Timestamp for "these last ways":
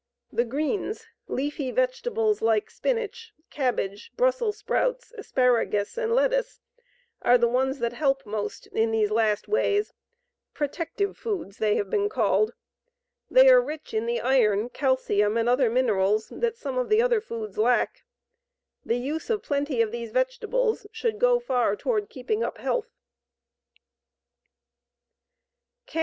8.89-9.93